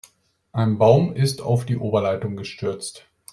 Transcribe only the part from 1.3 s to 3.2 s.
auf die Oberleitung gestürzt.